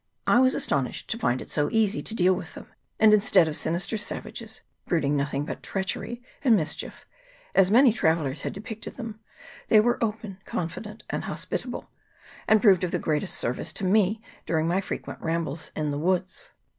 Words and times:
I 0.25 0.39
was 0.39 0.55
astonished 0.55 1.11
to 1.11 1.17
find 1.19 1.43
it 1.43 1.51
so 1.51 1.69
easy 1.71 2.01
to 2.01 2.15
deal 2.15 2.33
with 2.33 2.55
them; 2.55 2.65
and 2.99 3.13
instead 3.13 3.47
of 3.47 3.55
sinister 3.55 3.97
savages, 3.97 4.63
brooding 4.87 5.15
nothing 5.15 5.45
but 5.45 5.61
treachery 5.61 6.23
and 6.43 6.55
mis 6.55 6.73
chief, 6.73 7.05
as 7.53 7.69
many 7.69 7.93
travellers 7.93 8.41
have 8.41 8.51
depicted 8.53 8.95
them, 8.95 9.19
they 9.67 9.79
were 9.79 10.03
open, 10.03 10.39
confident, 10.43 11.03
and 11.11 11.25
hospitable, 11.25 11.91
and 12.47 12.63
proved 12.63 12.83
of 12.83 12.89
the 12.89 12.97
greatest 12.97 13.35
service 13.37 13.71
to 13.73 13.83
me 13.83 14.23
during 14.47 14.67
my 14.67 14.81
frequent 14.81 15.21
ram 15.21 15.43
bles 15.45 15.69
in 15.75 15.91
the 15.91 15.99
woods. 15.99 16.53